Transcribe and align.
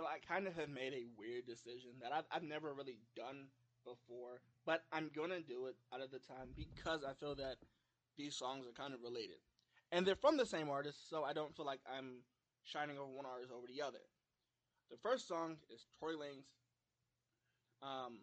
So 0.00 0.06
I 0.06 0.16
kind 0.16 0.46
of 0.46 0.56
have 0.56 0.70
made 0.70 0.94
a 0.94 1.04
weird 1.18 1.44
decision 1.44 1.90
that 2.00 2.10
I've, 2.10 2.24
I've 2.32 2.42
never 2.42 2.72
really 2.72 2.96
done 3.14 3.52
before, 3.84 4.40
but 4.64 4.80
I'm 4.90 5.10
gonna 5.14 5.42
do 5.42 5.66
it 5.66 5.76
out 5.92 6.00
of 6.00 6.10
the 6.10 6.18
time 6.18 6.56
because 6.56 7.04
I 7.04 7.12
feel 7.12 7.34
that 7.34 7.56
these 8.16 8.34
songs 8.34 8.64
are 8.64 8.72
kind 8.72 8.94
of 8.94 9.02
related, 9.02 9.44
and 9.92 10.06
they're 10.06 10.16
from 10.16 10.38
the 10.38 10.46
same 10.46 10.70
artist, 10.70 11.10
so 11.10 11.22
I 11.22 11.34
don't 11.34 11.54
feel 11.54 11.66
like 11.66 11.80
I'm 11.84 12.24
shining 12.64 12.96
over 12.96 13.12
one 13.12 13.26
artist 13.26 13.52
over 13.52 13.66
the 13.66 13.82
other. 13.84 14.00
The 14.90 14.96
first 14.96 15.28
song 15.28 15.56
is 15.68 15.84
Tory 16.00 16.14
Lanez 16.14 16.48
um, 17.82 18.20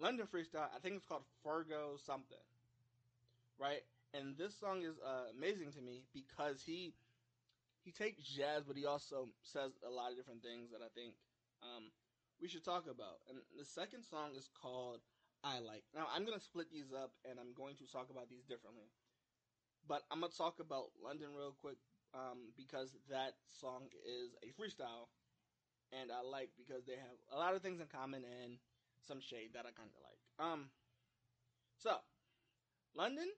London 0.00 0.26
Freestyle. 0.26 0.66
I 0.74 0.80
think 0.82 0.96
it's 0.96 1.06
called 1.06 1.22
Fergo 1.46 1.94
something, 2.04 2.42
right? 3.56 3.82
And 4.14 4.36
this 4.36 4.58
song 4.58 4.82
is 4.82 4.98
uh, 4.98 5.30
amazing 5.38 5.70
to 5.78 5.80
me 5.80 6.02
because 6.12 6.60
he 6.66 6.92
he 7.84 7.92
takes 7.92 8.24
jazz, 8.24 8.64
but 8.66 8.76
he 8.76 8.86
also 8.86 9.28
says 9.42 9.72
a 9.86 9.90
lot 9.90 10.10
of 10.10 10.16
different 10.16 10.42
things 10.42 10.70
that 10.72 10.80
I 10.80 10.88
think 10.96 11.14
um, 11.62 11.92
we 12.40 12.48
should 12.48 12.64
talk 12.64 12.84
about. 12.88 13.20
And 13.28 13.38
the 13.56 13.64
second 13.64 14.04
song 14.04 14.32
is 14.36 14.48
called 14.48 15.00
I 15.44 15.60
Like. 15.60 15.84
Now 15.94 16.08
I'm 16.08 16.24
gonna 16.24 16.40
split 16.40 16.72
these 16.72 16.92
up, 16.96 17.12
and 17.28 17.38
I'm 17.38 17.52
going 17.52 17.76
to 17.76 17.86
talk 17.92 18.08
about 18.10 18.28
these 18.28 18.44
differently. 18.48 18.88
But 19.86 20.02
I'm 20.10 20.20
gonna 20.20 20.32
talk 20.32 20.60
about 20.60 20.96
London 21.02 21.28
real 21.36 21.54
quick 21.60 21.76
um, 22.14 22.52
because 22.56 22.96
that 23.10 23.36
song 23.46 23.92
is 24.04 24.32
a 24.40 24.48
freestyle, 24.56 25.12
and 25.92 26.10
I 26.10 26.22
like 26.24 26.50
because 26.56 26.84
they 26.86 26.96
have 26.96 27.18
a 27.32 27.36
lot 27.38 27.54
of 27.54 27.62
things 27.62 27.80
in 27.80 27.86
common 27.86 28.24
and 28.24 28.56
some 29.06 29.20
shade 29.20 29.52
that 29.52 29.66
I 29.68 29.72
kind 29.76 29.90
of 29.92 30.00
like. 30.00 30.20
Um, 30.40 30.70
so 31.76 31.96
London 32.94 33.28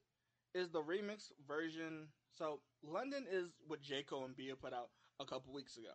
is 0.54 0.70
the 0.70 0.82
remix 0.82 1.32
version. 1.46 2.08
So 2.38 2.60
London 2.82 3.24
is 3.30 3.48
what 3.66 3.80
J 3.80 4.02
Cole 4.02 4.24
and 4.24 4.36
Bia 4.36 4.56
put 4.56 4.72
out 4.72 4.90
a 5.20 5.24
couple 5.24 5.52
weeks 5.52 5.76
ago. 5.76 5.94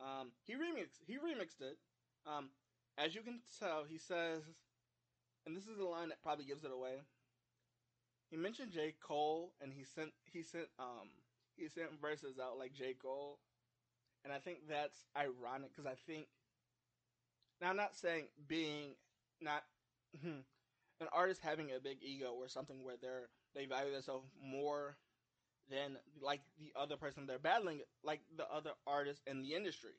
Um, 0.00 0.32
he 0.44 0.54
remixed 0.54 0.98
he 1.06 1.14
remixed 1.14 1.60
it. 1.60 1.78
Um, 2.26 2.50
as 2.98 3.14
you 3.14 3.22
can 3.22 3.40
tell, 3.58 3.84
he 3.88 3.98
says, 3.98 4.42
and 5.46 5.56
this 5.56 5.66
is 5.66 5.78
the 5.78 5.84
line 5.84 6.08
that 6.08 6.22
probably 6.22 6.44
gives 6.44 6.64
it 6.64 6.72
away. 6.72 7.02
He 8.30 8.36
mentioned 8.36 8.72
J 8.72 8.94
Cole, 9.00 9.52
and 9.60 9.72
he 9.72 9.84
sent 9.84 10.12
he 10.32 10.42
sent 10.42 10.66
um 10.78 11.10
he 11.56 11.68
sent 11.68 12.00
verses 12.00 12.38
out 12.38 12.58
like 12.58 12.72
J 12.72 12.94
Cole, 12.94 13.38
and 14.24 14.32
I 14.32 14.38
think 14.38 14.68
that's 14.68 15.04
ironic 15.16 15.70
because 15.74 15.86
I 15.86 15.94
think 16.06 16.26
now, 17.60 17.68
I'm 17.70 17.76
not 17.76 17.94
saying 17.94 18.24
being 18.48 18.94
not 19.40 19.62
hmm, 20.22 20.40
an 21.00 21.08
artist 21.12 21.40
having 21.42 21.70
a 21.70 21.80
big 21.80 21.98
ego 22.02 22.32
or 22.32 22.48
something 22.48 22.82
where 22.82 22.96
they're 23.00 23.28
they 23.54 23.66
value 23.66 23.92
themselves 23.92 24.26
more 24.42 24.96
than 25.70 25.96
like 26.20 26.40
the 26.58 26.72
other 26.78 26.96
person 26.96 27.26
they're 27.26 27.38
battling, 27.38 27.80
like 28.02 28.20
the 28.36 28.46
other 28.50 28.72
artist 28.86 29.22
in 29.26 29.42
the 29.42 29.54
industry. 29.54 29.94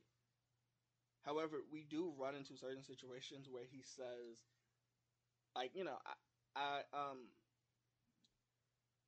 However, 1.23 1.58
we 1.72 1.83
do 1.89 2.13
run 2.17 2.36
into 2.36 2.58
certain 2.58 2.83
situations 2.83 3.47
where 3.50 3.63
he 3.69 3.81
says, 3.83 4.38
like 5.55 5.72
you 5.75 5.83
know, 5.83 5.97
I, 6.05 6.59
I 6.59 6.81
um, 6.94 7.17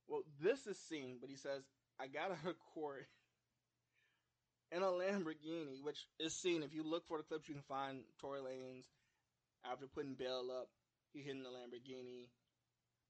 well, 0.07 0.23
this 0.41 0.67
is 0.67 0.77
seen, 0.79 1.17
but 1.19 1.29
he 1.29 1.35
says 1.35 1.63
I 1.99 2.07
gotta 2.07 2.35
record 2.45 3.05
in 4.71 4.81
a 4.81 4.87
Lamborghini, 4.87 5.81
which 5.83 6.07
is 6.19 6.33
seen 6.35 6.63
if 6.63 6.73
you 6.73 6.83
look 6.83 7.05
for 7.07 7.17
the 7.17 7.23
clips, 7.23 7.47
you 7.47 7.55
can 7.55 7.63
find 7.63 8.03
Tory 8.19 8.39
Lanez 8.39 8.85
after 9.65 9.87
putting 9.87 10.15
bail 10.15 10.49
up, 10.51 10.69
he 11.13 11.21
hit 11.21 11.35
in 11.35 11.43
the 11.43 11.49
Lamborghini. 11.49 12.27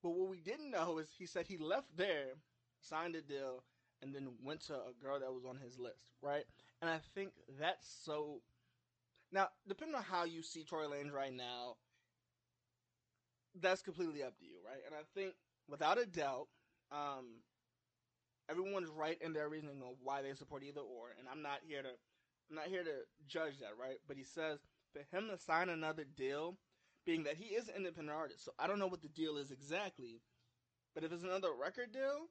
But 0.04 0.12
what 0.12 0.30
we 0.30 0.42
didn't 0.42 0.72
know 0.72 1.00
is 1.00 1.08
he 1.18 1.26
said 1.26 1.48
he 1.48 1.58
left 1.58 1.88
there, 1.96 2.36
signed 2.84 3.16
a 3.16 3.22
deal, 3.22 3.64
and 4.02 4.14
then 4.14 4.30
went 4.44 4.62
to 4.68 4.74
a 4.74 4.94
girl 5.02 5.20
that 5.20 5.34
was 5.34 5.46
on 5.46 5.58
his 5.58 5.80
list, 5.80 6.12
right? 6.22 6.44
And 6.82 6.90
I 6.90 7.00
think 7.16 7.32
that's 7.60 7.88
so. 8.06 8.42
Now, 9.32 9.48
depending 9.68 9.96
on 9.96 10.04
how 10.04 10.26
you 10.26 10.44
see 10.44 10.64
Tory 10.64 10.86
Lanez 10.86 11.12
right 11.12 11.34
now, 11.34 11.78
that's 13.60 13.82
completely 13.82 14.24
up 14.24 14.38
to 14.40 14.46
you, 14.46 14.58
right? 14.66 14.82
And 14.86 14.94
I 14.94 15.02
think, 15.16 15.34
without 15.68 16.00
a 16.00 16.06
doubt, 16.06 16.48
um, 16.92 17.42
everyone's 18.50 18.90
right 18.90 19.18
in 19.22 19.34
their 19.34 19.50
reasoning 19.50 19.82
of 19.82 19.96
why 20.04 20.22
they 20.22 20.34
support 20.34 20.64
either 20.64 20.82
or, 20.82 21.08
and 21.18 21.28
I'm 21.32 21.42
not 21.42 21.60
here 21.68 21.82
to 21.82 21.90
I'm 22.50 22.58
not 22.58 22.68
here 22.68 22.84
to 22.84 23.08
judge 23.28 23.60
that, 23.60 23.72
right? 23.80 23.98
But 24.08 24.18
he 24.18 24.24
says 24.24 24.60
for 24.92 25.02
him 25.16 25.30
to 25.30 25.38
sign 25.38 25.70
another 25.70 26.04
deal, 26.04 26.58
being 27.06 27.24
that 27.24 27.38
he 27.38 27.56
is 27.56 27.68
an 27.70 27.76
independent 27.78 28.16
artist, 28.16 28.46
so 28.46 28.52
I 28.60 28.68
don't 28.68 28.80
know 28.80 28.88
what 28.88 29.02
the 29.02 29.08
deal 29.08 29.38
is 29.38 29.52
exactly, 29.52 30.22
but 30.94 31.04
if 31.04 31.12
it's 31.12 31.24
another 31.24 31.50
record 31.60 31.92
deal, 31.92 32.28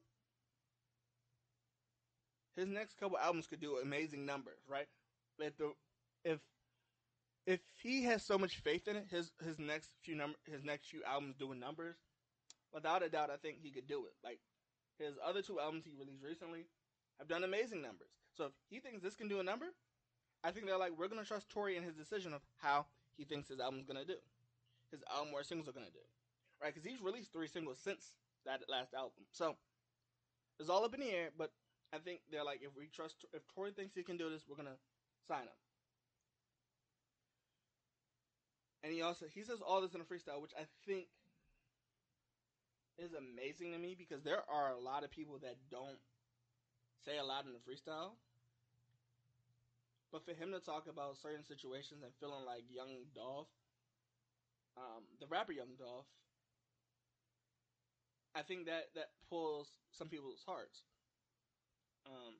his 2.55 2.67
next 2.67 2.99
couple 2.99 3.17
albums 3.17 3.47
could 3.47 3.59
do 3.61 3.77
amazing 3.77 4.25
numbers, 4.25 4.59
right? 4.67 4.87
If 5.39 5.57
the 5.57 5.73
if 6.23 6.39
if 7.45 7.59
he 7.81 8.03
has 8.03 8.23
so 8.23 8.37
much 8.37 8.57
faith 8.57 8.87
in 8.87 8.95
it, 8.95 9.07
his 9.09 9.31
his 9.43 9.59
next 9.59 9.91
few 10.01 10.15
number 10.15 10.37
his 10.45 10.63
next 10.63 10.87
few 10.87 11.03
albums 11.03 11.35
doing 11.35 11.59
numbers, 11.59 11.95
without 12.73 13.03
a 13.03 13.09
doubt, 13.09 13.29
I 13.29 13.37
think 13.37 13.57
he 13.61 13.71
could 13.71 13.87
do 13.87 14.05
it. 14.05 14.13
Like 14.23 14.39
his 14.99 15.15
other 15.23 15.41
two 15.41 15.59
albums 15.59 15.85
he 15.85 15.93
released 15.99 16.23
recently 16.23 16.65
have 17.19 17.27
done 17.27 17.43
amazing 17.43 17.81
numbers. 17.81 18.09
So 18.35 18.45
if 18.45 18.51
he 18.69 18.79
thinks 18.79 19.01
this 19.03 19.15
can 19.15 19.27
do 19.27 19.39
a 19.39 19.43
number, 19.43 19.67
I 20.43 20.51
think 20.51 20.65
they're 20.65 20.77
like, 20.77 20.97
we're 20.97 21.07
gonna 21.07 21.25
trust 21.25 21.49
Tory 21.49 21.77
in 21.77 21.83
his 21.83 21.95
decision 21.95 22.33
of 22.33 22.41
how 22.57 22.85
he 23.17 23.25
thinks 23.25 23.49
his 23.49 23.59
album's 23.59 23.85
gonna 23.85 24.05
do, 24.05 24.17
his 24.91 25.03
album 25.11 25.33
or 25.33 25.43
singles 25.43 25.67
are 25.69 25.73
gonna 25.73 25.91
do, 25.91 26.05
right? 26.61 26.73
Because 26.73 26.89
he's 26.89 27.01
released 27.01 27.31
three 27.33 27.47
singles 27.47 27.79
since 27.83 28.13
that 28.45 28.61
last 28.69 28.93
album. 28.93 29.25
So 29.31 29.55
it's 30.59 30.69
all 30.69 30.85
up 30.85 30.93
in 30.93 31.01
the 31.01 31.11
air. 31.11 31.29
But 31.37 31.51
I 31.93 31.99
think 31.99 32.21
they're 32.31 32.43
like, 32.43 32.61
if 32.63 32.75
we 32.75 32.87
trust, 32.89 33.23
if 33.33 33.43
Tory 33.53 33.71
thinks 33.71 33.93
he 33.93 34.01
can 34.01 34.17
do 34.17 34.29
this, 34.29 34.41
we're 34.49 34.57
gonna 34.57 34.81
sign 35.27 35.43
him. 35.43 35.59
And 38.83 38.91
he 38.91 39.01
also 39.01 39.25
he 39.33 39.43
says 39.43 39.61
all 39.61 39.79
this 39.79 39.93
in 39.93 40.01
a 40.01 40.03
freestyle, 40.03 40.41
which 40.41 40.57
I 40.59 40.65
think 40.85 41.05
is 42.97 43.13
amazing 43.13 43.71
to 43.71 43.77
me 43.77 43.95
because 43.97 44.23
there 44.23 44.41
are 44.49 44.71
a 44.71 44.79
lot 44.79 45.03
of 45.03 45.11
people 45.11 45.39
that 45.41 45.55
don't 45.69 46.01
say 47.05 47.17
a 47.17 47.23
lot 47.23 47.45
in 47.45 47.53
the 47.53 47.63
freestyle. 47.63 48.17
But 50.11 50.25
for 50.25 50.33
him 50.33 50.51
to 50.51 50.59
talk 50.59 50.85
about 50.89 51.17
certain 51.17 51.43
situations 51.43 52.01
and 52.03 52.11
feeling 52.19 52.45
like 52.45 52.69
Young 52.69 53.09
Dolph, 53.15 53.49
um, 54.77 55.05
the 55.19 55.27
rapper 55.27 55.53
Young 55.53 55.73
Dolph, 55.77 56.05
I 58.35 58.41
think 58.41 58.65
that 58.65 58.93
that 58.95 59.09
pulls 59.29 59.69
some 59.91 60.09
people's 60.09 60.43
hearts. 60.45 60.81
Um, 62.05 62.35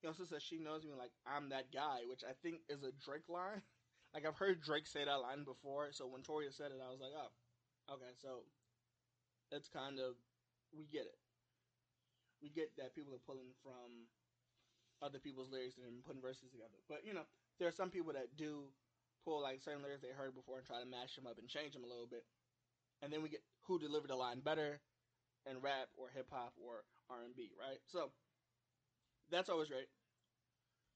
he 0.00 0.06
also 0.06 0.24
says 0.24 0.42
she 0.42 0.58
knows 0.58 0.84
me 0.84 0.92
like 0.94 1.12
I'm 1.26 1.48
that 1.50 1.72
guy, 1.72 2.06
which 2.08 2.22
I 2.22 2.32
think 2.42 2.62
is 2.68 2.82
a 2.82 2.92
Drake 3.04 3.28
line. 3.28 3.62
like 4.14 4.26
I've 4.26 4.38
heard 4.38 4.62
Drake 4.62 4.86
say 4.86 5.04
that 5.04 5.20
line 5.22 5.44
before, 5.44 5.90
so 5.92 6.06
when 6.06 6.22
Toria 6.22 6.52
said 6.52 6.70
it, 6.70 6.80
I 6.82 6.90
was 6.90 7.00
like, 7.00 7.14
oh, 7.16 7.94
okay, 7.94 8.14
so 8.16 8.46
it's 9.50 9.68
kind 9.68 9.98
of 9.98 10.14
we 10.72 10.86
get 10.86 11.06
it. 11.06 11.18
We 12.42 12.50
get 12.50 12.70
that 12.78 12.94
people 12.94 13.14
are 13.14 13.26
pulling 13.26 13.50
from 13.62 14.06
other 15.02 15.18
people's 15.18 15.50
lyrics 15.50 15.78
and 15.78 16.04
putting 16.04 16.22
verses 16.22 16.50
together. 16.50 16.78
But 16.88 17.02
you 17.04 17.14
know, 17.14 17.26
there 17.58 17.68
are 17.68 17.74
some 17.74 17.90
people 17.90 18.12
that 18.14 18.36
do 18.36 18.70
pull 19.24 19.42
like 19.42 19.62
certain 19.62 19.82
lyrics 19.82 20.02
they 20.02 20.14
heard 20.14 20.34
before 20.34 20.58
and 20.58 20.66
try 20.66 20.78
to 20.80 20.86
mash 20.86 21.14
them 21.16 21.26
up 21.26 21.38
and 21.38 21.48
change 21.48 21.74
them 21.74 21.84
a 21.84 21.90
little 21.90 22.06
bit. 22.06 22.22
And 23.02 23.12
then 23.12 23.22
we 23.22 23.28
get 23.28 23.42
who 23.66 23.78
delivered 23.78 24.10
the 24.10 24.16
line 24.16 24.40
better 24.40 24.80
in 25.50 25.60
rap 25.60 25.88
or 25.96 26.08
hip 26.14 26.28
hop 26.30 26.52
or 26.62 26.84
R 27.10 27.24
and 27.24 27.34
B, 27.34 27.50
right? 27.58 27.78
So 27.86 28.12
that's 29.30 29.48
always 29.48 29.68
great. 29.68 29.88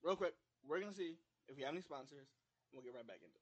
Real 0.03 0.17
quick, 0.17 0.35
we're 0.69 0.81
gonna 0.81 0.95
see 0.95 1.17
if 1.49 1.57
we 1.57 1.63
have 1.63 1.73
any 1.73 1.83
sponsors, 1.83 2.29
and 2.71 2.75
we'll 2.75 2.85
get 2.85 2.95
right 2.95 3.07
back 3.07 3.21
into 3.25 3.39
it. 3.39 3.42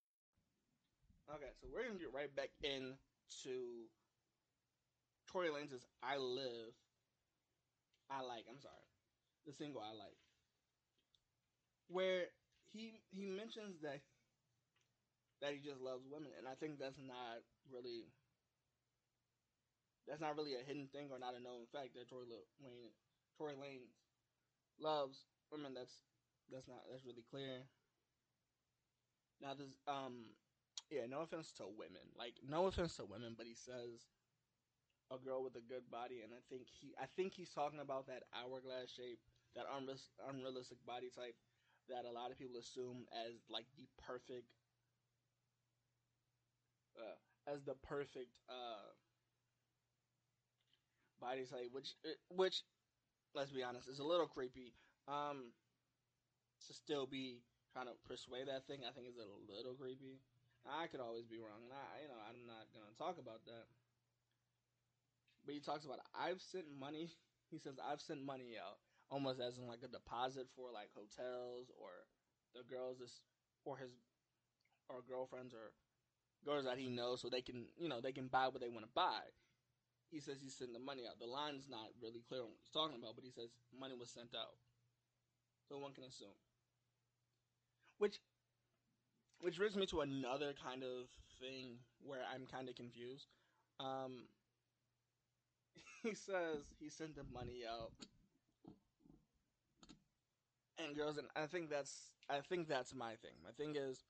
Back 2.41 2.49
into 2.63 3.85
Tory 5.27 5.49
Lanez's 5.49 5.85
"I 6.03 6.17
Live." 6.17 6.73
I 8.09 8.21
like. 8.21 8.45
I'm 8.49 8.59
sorry, 8.59 8.85
the 9.45 9.53
single 9.53 9.81
I 9.81 9.93
like, 9.93 10.17
where 11.87 12.25
he 12.71 13.01
he 13.11 13.25
mentions 13.25 13.81
that 13.81 14.01
that 15.41 15.53
he 15.53 15.59
just 15.59 15.81
loves 15.81 16.05
women, 16.07 16.31
and 16.37 16.47
I 16.47 16.55
think 16.55 16.79
that's 16.79 16.97
not 16.99 17.41
really 17.71 18.05
that's 20.07 20.21
not 20.21 20.35
really 20.37 20.55
a 20.55 20.65
hidden 20.65 20.87
thing 20.91 21.09
or 21.11 21.19
not 21.19 21.35
a 21.37 21.41
known 21.41 21.65
fact 21.71 21.93
that 21.95 22.09
Tory 22.09 22.25
Wayne 22.61 22.93
Tory 23.37 23.53
Lanez 23.53 23.93
loves 24.79 25.25
women 25.51 25.73
that's 25.73 26.03
that's 26.51 26.67
not 26.67 26.83
that's 26.89 27.05
really 27.05 27.25
clear. 27.29 27.63
Now 29.41 29.53
this 29.53 29.77
um 29.87 30.35
yeah, 30.91 31.05
no 31.09 31.21
offense 31.21 31.51
to 31.53 31.63
women. 31.67 32.05
Like 32.17 32.35
no 32.47 32.67
offense 32.67 32.95
to 32.97 33.05
women, 33.05 33.33
but 33.37 33.45
he 33.47 33.55
says 33.55 34.09
a 35.11 35.17
girl 35.17 35.43
with 35.43 35.55
a 35.55 35.65
good 35.67 35.83
body 35.91 36.21
and 36.23 36.31
I 36.33 36.41
think 36.49 36.67
he 36.71 36.93
I 36.97 37.05
think 37.15 37.33
he's 37.33 37.51
talking 37.51 37.79
about 37.79 38.07
that 38.07 38.23
hourglass 38.33 38.89
shape, 38.89 39.19
that 39.55 39.65
unreal- 39.75 40.09
unrealistic 40.29 40.79
body 40.85 41.09
type 41.13 41.35
that 41.89 42.05
a 42.05 42.11
lot 42.11 42.31
of 42.31 42.39
people 42.39 42.57
assume 42.57 43.05
as 43.11 43.43
like 43.49 43.65
the 43.77 43.87
perfect 44.01 44.47
uh, 46.97 47.51
as 47.51 47.63
the 47.63 47.75
perfect 47.75 48.31
uh 48.49 48.91
body 51.19 51.45
type 51.45 51.69
which 51.71 51.93
which 52.29 52.63
let's 53.35 53.51
be 53.51 53.63
honest 53.63 53.89
is 53.89 53.99
a 53.99 54.03
little 54.03 54.27
creepy 54.27 54.73
um 55.07 55.51
to 56.67 56.73
still 56.73 57.05
be 57.05 57.41
trying 57.73 57.87
to 57.87 57.93
persuade 58.07 58.47
that 58.47 58.67
thing, 58.67 58.81
I 58.87 58.91
think 58.91 59.07
is 59.07 59.17
a 59.17 59.27
little 59.51 59.73
creepy. 59.73 60.19
I 60.65 60.87
could 60.87 61.01
always 61.01 61.25
be 61.25 61.37
wrong. 61.37 61.69
I, 61.69 62.01
you 62.01 62.07
know, 62.09 62.21
I'm 62.21 62.45
not 62.47 62.69
gonna 62.73 62.93
talk 62.97 63.17
about 63.17 63.45
that. 63.45 63.65
But 65.45 65.53
he 65.53 65.59
talks 65.59 65.85
about 65.85 65.99
I've 66.13 66.41
sent 66.41 66.65
money. 66.79 67.09
He 67.51 67.59
says 67.59 67.75
I've 67.83 67.99
sent 67.99 68.23
money 68.23 68.55
out, 68.55 68.79
almost 69.11 69.41
as 69.41 69.57
in 69.59 69.67
like 69.67 69.83
a 69.83 69.91
deposit 69.91 70.47
for 70.55 70.71
like 70.71 70.87
hotels 70.95 71.67
or 71.75 72.07
the 72.55 72.63
girls, 72.63 72.99
this, 72.99 73.19
or 73.65 73.75
his, 73.75 73.91
or 74.87 75.03
girlfriends 75.03 75.53
or 75.53 75.75
girls 76.45 76.63
that 76.63 76.77
he 76.77 76.87
knows, 76.89 77.19
so 77.21 77.27
they 77.27 77.41
can, 77.41 77.67
you 77.77 77.89
know, 77.89 77.99
they 77.99 78.13
can 78.13 78.27
buy 78.27 78.47
what 78.47 78.61
they 78.61 78.69
want 78.69 78.85
to 78.85 78.91
buy. 78.95 79.19
He 80.11 80.21
says 80.21 80.39
he's 80.41 80.55
sending 80.55 80.73
the 80.73 80.79
money 80.79 81.03
out. 81.07 81.19
The 81.19 81.27
line's 81.27 81.67
not 81.69 81.91
really 82.01 82.21
clear 82.27 82.41
on 82.41 82.47
what 82.55 82.59
he's 82.63 82.71
talking 82.71 82.97
about, 83.01 83.15
but 83.15 83.25
he 83.25 83.31
says 83.31 83.51
money 83.77 83.95
was 83.99 84.11
sent 84.11 84.35
out, 84.35 84.55
so 85.67 85.77
one 85.77 85.93
can 85.93 86.05
assume. 86.05 86.35
Which 87.99 88.19
which 89.41 89.57
brings 89.57 89.75
me 89.75 89.85
to 89.87 90.01
another 90.01 90.53
kind 90.63 90.83
of 90.83 91.07
thing 91.39 91.77
where 92.03 92.21
I'm 92.33 92.45
kind 92.45 92.69
of 92.69 92.75
confused. 92.75 93.27
Um, 93.79 94.25
he 96.03 96.13
says 96.13 96.65
he 96.79 96.89
sent 96.89 97.15
the 97.15 97.23
money 97.33 97.61
out, 97.69 97.91
and 100.77 100.95
girls, 100.95 101.17
and 101.17 101.27
I 101.35 101.45
think 101.47 101.69
that's 101.69 102.11
I 102.29 102.39
think 102.39 102.67
that's 102.67 102.93
my 102.93 103.15
thing. 103.21 103.35
My 103.43 103.51
thing 103.51 103.75
is, 103.75 104.03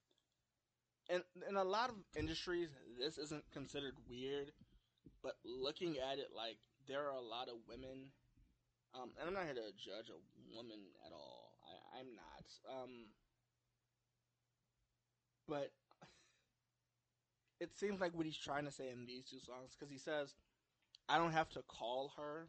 in 1.10 1.22
in 1.48 1.56
a 1.56 1.64
lot 1.64 1.90
of 1.90 1.96
industries, 2.18 2.70
this 3.00 3.18
isn't 3.18 3.44
considered 3.52 3.96
weird, 4.10 4.52
but 5.24 5.36
looking 5.46 5.98
at 5.98 6.20
it, 6.20 6.30
like 6.36 6.58
there 6.88 7.02
are 7.08 7.16
a 7.16 7.22
lot 7.22 7.48
of 7.48 7.56
women, 7.68 8.12
um, 8.94 9.12
and 9.20 9.28
I'm 9.28 9.34
not 9.34 9.46
here 9.46 9.56
to 9.56 9.72
judge 9.78 10.10
a 10.10 10.20
woman 10.56 10.80
at 11.06 11.14
all. 11.14 11.54
I, 11.64 12.00
I'm 12.00 12.08
not. 12.16 12.46
Um, 12.70 13.08
but 15.52 15.70
it 17.60 17.76
seems 17.76 18.00
like 18.00 18.16
what 18.16 18.26
he's 18.26 18.38
trying 18.38 18.64
to 18.64 18.72
say 18.72 18.90
in 18.90 19.06
these 19.06 19.26
two 19.26 19.40
songs 19.40 19.76
because 19.76 19.92
he 19.92 19.98
says, 20.00 20.34
"I 21.10 21.18
don't 21.18 21.34
have 21.34 21.50
to 21.50 21.62
call 21.64 22.14
her 22.16 22.48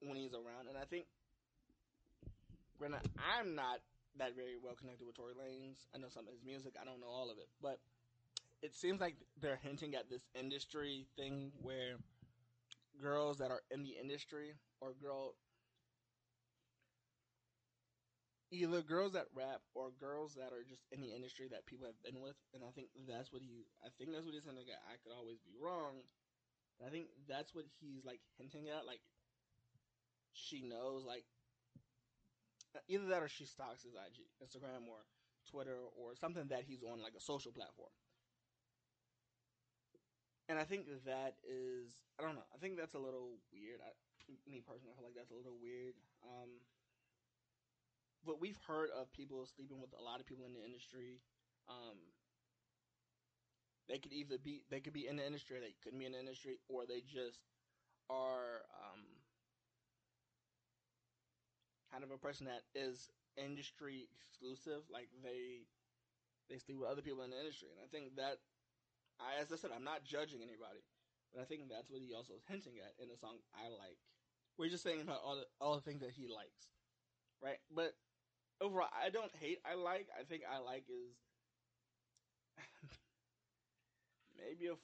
when 0.00 0.16
he's 0.16 0.32
around," 0.32 0.66
and 0.66 0.78
I 0.78 0.84
think, 0.86 1.06
granted, 2.78 3.02
I'm 3.18 3.54
not 3.54 3.82
that 4.16 4.34
very 4.34 4.56
well 4.56 4.74
connected 4.74 5.06
with 5.06 5.14
Tory 5.14 5.34
Lanez. 5.34 5.86
I 5.94 5.98
know 5.98 6.08
some 6.08 6.26
of 6.26 6.32
his 6.32 6.42
music. 6.42 6.72
I 6.80 6.86
don't 6.86 7.00
know 7.00 7.06
all 7.06 7.30
of 7.30 7.36
it, 7.36 7.50
but 7.60 7.78
it 8.62 8.74
seems 8.74 8.98
like 8.98 9.16
they're 9.38 9.60
hinting 9.62 9.94
at 9.94 10.08
this 10.08 10.26
industry 10.34 11.06
thing 11.16 11.52
where 11.60 11.98
girls 13.00 13.36
that 13.38 13.50
are 13.50 13.62
in 13.70 13.82
the 13.82 13.94
industry 14.00 14.54
or 14.80 14.94
girl 14.94 15.34
either 18.50 18.80
girls 18.82 19.12
that 19.12 19.28
rap 19.34 19.60
or 19.74 19.92
girls 20.00 20.34
that 20.34 20.52
are 20.52 20.64
just 20.64 20.82
in 20.92 21.00
the 21.00 21.12
industry 21.12 21.48
that 21.50 21.66
people 21.66 21.86
have 21.86 22.00
been 22.02 22.20
with, 22.20 22.36
and 22.54 22.64
I 22.64 22.70
think 22.72 22.88
that's 23.06 23.32
what 23.32 23.42
he. 23.42 23.68
I 23.84 23.88
think 23.96 24.12
that's 24.12 24.24
what 24.24 24.34
he's 24.34 24.46
at. 24.48 24.82
I 24.88 24.96
could 25.02 25.12
always 25.12 25.38
be 25.44 25.56
wrong, 25.60 26.00
I 26.86 26.90
think 26.90 27.10
that's 27.26 27.54
what 27.54 27.66
he's 27.80 28.04
like 28.04 28.20
hinting 28.38 28.68
at. 28.70 28.86
Like 28.86 29.02
she 30.32 30.62
knows, 30.62 31.04
like 31.04 31.24
either 32.86 33.06
that 33.06 33.22
or 33.22 33.28
she 33.28 33.44
stalks 33.44 33.82
his 33.82 33.94
IG, 33.94 34.30
Instagram, 34.38 34.86
or 34.86 35.02
Twitter, 35.50 35.78
or 35.98 36.14
something 36.14 36.46
that 36.48 36.64
he's 36.66 36.84
on 36.84 37.02
like 37.02 37.14
a 37.16 37.20
social 37.20 37.52
platform. 37.52 37.90
And 40.48 40.56
I 40.58 40.64
think 40.64 40.88
that 41.04 41.36
is, 41.44 41.92
I 42.16 42.24
don't 42.24 42.34
know. 42.34 42.48
I 42.54 42.56
think 42.56 42.78
that's 42.78 42.94
a 42.94 43.02
little 43.02 43.36
weird. 43.52 43.84
I, 43.84 43.92
me 44.48 44.64
personally, 44.64 44.92
I 44.92 44.96
feel 44.96 45.04
like 45.04 45.18
that's 45.18 45.34
a 45.34 45.36
little 45.36 45.60
weird. 45.60 45.92
Um, 46.24 46.48
but 48.28 48.44
we've 48.44 48.60
heard 48.68 48.90
of 48.92 49.10
people 49.16 49.40
sleeping 49.48 49.80
with 49.80 49.96
a 49.96 50.04
lot 50.04 50.20
of 50.20 50.26
people 50.28 50.44
in 50.44 50.52
the 50.52 50.60
industry. 50.60 51.24
Um, 51.64 51.96
they 53.88 53.96
could 53.96 54.12
either 54.12 54.36
be 54.36 54.60
they 54.68 54.80
could 54.80 54.92
be 54.92 55.08
in 55.08 55.16
the 55.16 55.24
industry, 55.24 55.56
they 55.58 55.74
couldn't 55.82 55.98
be 55.98 56.04
in 56.04 56.12
the 56.12 56.20
industry, 56.20 56.60
or 56.68 56.84
they 56.84 57.00
just 57.00 57.40
are 58.12 58.68
um, 58.68 59.00
kind 61.90 62.04
of 62.04 62.12
a 62.12 62.20
person 62.20 62.44
that 62.52 62.68
is 62.76 63.08
industry 63.40 64.12
exclusive. 64.12 64.84
Like 64.92 65.08
they 65.24 65.64
they 66.52 66.60
sleep 66.60 66.76
with 66.84 66.92
other 66.92 67.00
people 67.00 67.24
in 67.24 67.32
the 67.32 67.40
industry, 67.40 67.72
and 67.72 67.80
I 67.80 67.88
think 67.88 68.16
that, 68.16 68.44
I, 69.16 69.40
as 69.40 69.52
I 69.52 69.56
said, 69.56 69.72
I'm 69.72 69.84
not 69.88 70.04
judging 70.04 70.44
anybody, 70.44 70.84
but 71.32 71.40
I 71.40 71.44
think 71.48 71.68
that's 71.68 71.88
what 71.88 72.04
he 72.04 72.12
also 72.12 72.36
is 72.36 72.44
hinting 72.44 72.76
at 72.76 72.92
in 73.00 73.08
the 73.08 73.16
song 73.16 73.40
"I 73.56 73.72
Like." 73.72 74.04
We're 74.60 74.68
just 74.68 74.84
saying 74.84 75.00
about 75.00 75.24
all 75.24 75.36
the 75.40 75.48
all 75.64 75.80
the 75.80 75.84
things 75.84 76.04
that 76.04 76.12
he 76.12 76.28
likes, 76.28 76.68
right? 77.40 77.56
But 77.72 77.96
overall, 78.60 78.88
I 78.92 79.10
don't 79.10 79.32
hate. 79.40 79.58
I 79.64 79.74
like. 79.74 80.08
I 80.18 80.24
think 80.24 80.42
I 80.50 80.58
like 80.58 80.84
is 80.88 81.14
maybe 84.36 84.66
a 84.68 84.76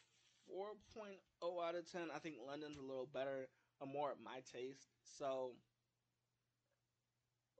4.0 0.49 1.63
out 1.63 1.75
of 1.75 1.91
10. 1.91 2.09
I 2.15 2.19
think 2.19 2.37
London's 2.45 2.79
a 2.79 2.83
little 2.83 3.09
better, 3.13 3.49
a 3.81 3.87
more 3.87 4.11
at 4.11 4.17
my 4.23 4.41
taste. 4.53 4.89
So 5.03 5.53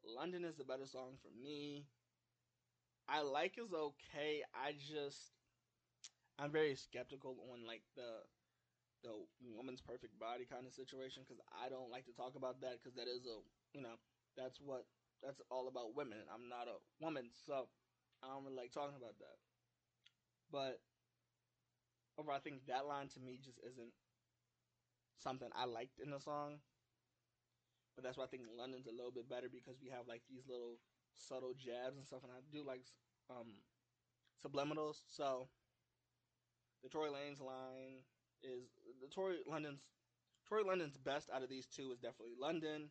London 0.05 0.45
is 0.45 0.55
the 0.57 0.63
better 0.65 0.87
song 0.87 1.19
for 1.21 1.31
me. 1.31 1.89
I 3.09 3.21
like 3.23 3.57
is 3.59 3.73
okay. 3.73 4.43
I 4.55 4.73
just 4.73 5.33
I'm 6.39 6.51
very 6.51 6.75
skeptical 6.75 7.37
on 7.53 7.67
like 7.67 7.83
the 7.95 8.23
the 9.05 9.15
woman's 9.57 9.81
perfect 9.83 10.19
body 10.19 10.47
kind 10.51 10.67
of 10.67 10.75
situation 10.75 11.23
because 11.25 11.41
I 11.53 11.69
don't 11.71 11.91
like 11.91 12.07
to 12.07 12.15
talk 12.17 12.35
about 12.37 12.61
that 12.63 12.81
because 12.83 12.97
that 12.97 13.09
is 13.09 13.27
a 13.27 13.39
you 13.77 13.83
know 13.83 13.97
that's 14.37 14.61
what 14.61 14.87
that's 15.25 15.41
all 15.51 15.69
about 15.69 15.97
women. 15.97 16.19
I'm 16.33 16.49
not 16.49 16.69
a 16.69 16.77
woman, 17.01 17.31
so 17.33 17.69
I 18.23 18.29
don't 18.29 18.45
really 18.45 18.57
like 18.57 18.73
talking 18.73 18.97
about 18.97 19.19
that. 19.19 19.37
But 20.51 20.81
overall, 22.19 22.37
I 22.37 22.41
think 22.41 22.67
that 22.67 22.87
line 22.87 23.09
to 23.09 23.21
me 23.21 23.39
just 23.43 23.59
isn't 23.67 23.93
something 25.19 25.49
I 25.55 25.65
liked 25.65 25.99
in 26.03 26.11
the 26.11 26.21
song. 26.21 26.61
But 27.95 28.05
that's 28.05 28.19
why 28.19 28.25
I 28.25 28.27
think 28.27 28.43
London's 28.51 28.87
a 28.87 28.93
little 28.95 29.13
bit 29.13 29.29
better 29.29 29.49
because 29.49 29.79
we 29.81 29.91
have 29.91 30.09
like 30.09 30.23
these 30.29 30.47
little 30.49 30.79
subtle 31.15 31.55
jabs 31.55 31.97
and 31.97 32.07
stuff, 32.07 32.25
and 32.25 32.33
I 32.33 32.43
do 32.53 32.65
like 32.67 32.83
um, 33.31 33.63
subliminals. 34.43 35.03
So 35.07 35.49
the 36.83 36.89
Tory 36.89 37.11
Lanez 37.11 37.41
line 37.41 38.03
is 38.43 38.69
the 39.01 39.09
Tory 39.09 39.39
London's 39.47 39.81
Tory 40.49 40.65
London's 40.65 40.99
best 40.99 41.31
out 41.35 41.43
of 41.43 41.49
these 41.49 41.67
two 41.67 41.91
is 41.93 41.99
definitely 41.99 42.35
London. 42.39 42.91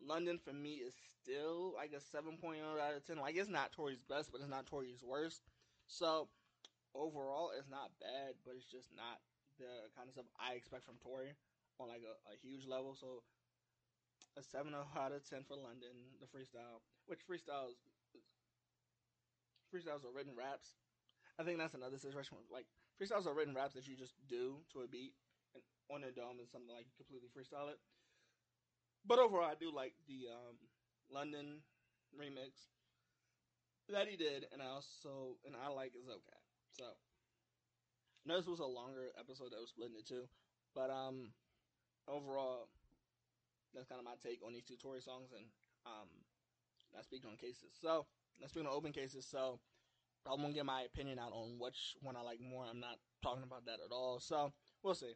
London 0.00 0.38
for 0.38 0.52
me 0.52 0.80
is 0.82 0.94
still 1.22 1.74
like 1.74 1.92
a 1.92 2.00
7.0 2.00 2.58
out 2.80 2.96
of 2.96 3.04
10. 3.06 3.18
Like 3.18 3.36
it's 3.36 3.48
not 3.48 3.72
Tory's 3.72 4.02
best, 4.08 4.30
but 4.32 4.40
it's 4.40 4.50
not 4.50 4.66
Tory's 4.66 5.02
worst. 5.02 5.42
So 5.86 6.28
overall, 6.94 7.50
it's 7.56 7.68
not 7.68 7.90
bad, 8.00 8.34
but 8.44 8.54
it's 8.56 8.68
just 8.70 8.90
not 8.94 9.20
the 9.58 9.90
kind 9.96 10.08
of 10.08 10.14
stuff 10.14 10.30
I 10.38 10.54
expect 10.54 10.84
from 10.86 10.96
Tory 11.02 11.34
on 11.80 11.88
like 11.88 12.02
a, 12.06 12.14
a 12.30 12.34
huge 12.42 12.66
level. 12.66 12.94
So 12.94 13.22
a 14.38 14.42
7 14.42 14.72
out 14.74 15.12
of 15.12 15.26
10 15.28 15.44
for 15.48 15.56
London, 15.56 16.14
the 16.20 16.26
freestyle, 16.30 16.80
which 17.06 17.20
freestyles 17.26 17.74
freestyles 19.68 20.04
are 20.04 20.14
written 20.14 20.32
raps. 20.36 20.78
I 21.38 21.44
think 21.44 21.58
that's 21.58 21.74
another 21.74 21.98
situation. 21.98 22.36
where, 22.38 22.46
Like 22.50 22.66
freestyles 22.96 23.26
are 23.26 23.34
written 23.34 23.54
raps 23.54 23.74
that 23.74 23.86
you 23.86 23.96
just 23.96 24.14
do 24.28 24.62
to 24.72 24.80
a 24.82 24.88
beat, 24.88 25.14
and 25.54 25.62
on 25.90 26.04
a 26.06 26.12
dome 26.12 26.40
is 26.42 26.50
something 26.50 26.74
like 26.74 26.86
you 26.86 26.94
completely 26.96 27.28
freestyle 27.30 27.70
it. 27.70 27.78
But 29.08 29.18
overall, 29.18 29.48
I 29.48 29.54
do 29.58 29.72
like 29.74 29.94
the 30.06 30.28
um, 30.30 30.56
London 31.10 31.64
remix 32.12 32.68
that 33.88 34.06
he 34.06 34.16
did, 34.16 34.46
and 34.52 34.60
I 34.60 34.66
also 34.66 35.40
and 35.46 35.56
I 35.56 35.72
like 35.72 35.96
is 35.96 36.08
okay. 36.08 36.40
So 36.70 36.84
I 36.84 38.28
know 38.28 38.36
this 38.36 38.46
was 38.46 38.60
a 38.60 38.66
longer 38.66 39.08
episode 39.18 39.52
that 39.52 39.60
was 39.60 39.70
split 39.70 39.90
into 39.96 40.28
but 40.74 40.90
um, 40.90 41.32
overall, 42.06 42.68
that's 43.74 43.86
kind 43.86 43.98
of 43.98 44.04
my 44.04 44.14
take 44.22 44.40
on 44.46 44.52
these 44.52 44.64
two 44.64 44.76
Tory 44.76 45.00
songs, 45.00 45.30
and 45.34 45.46
um, 45.86 46.08
not 46.94 47.04
speaking 47.04 47.30
on 47.30 47.36
cases. 47.36 47.74
So 47.80 48.06
not 48.40 48.50
speaking 48.50 48.68
on 48.68 48.74
open 48.74 48.92
cases. 48.92 49.26
So 49.28 49.58
I 50.26 50.34
won't 50.34 50.54
get 50.54 50.66
my 50.66 50.82
opinion 50.82 51.18
out 51.18 51.32
on 51.32 51.58
which 51.58 51.96
one 52.00 52.16
I 52.16 52.22
like 52.22 52.40
more. 52.40 52.64
I'm 52.68 52.80
not 52.80 52.98
talking 53.22 53.42
about 53.42 53.66
that 53.66 53.78
at 53.84 53.92
all. 53.92 54.20
So 54.20 54.52
we'll 54.82 54.94
see. 54.94 55.14